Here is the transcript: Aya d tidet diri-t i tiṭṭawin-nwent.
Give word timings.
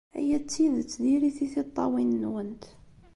Aya 0.17 0.37
d 0.39 0.45
tidet 0.51 0.91
diri-t 1.03 1.39
i 1.45 1.47
tiṭṭawin-nwent. 1.53 2.63